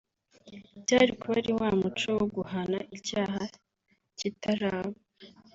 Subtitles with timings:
[0.83, 3.41] byari kuba ari wa muco wo guhana icyaha
[4.17, 4.97] kitaraba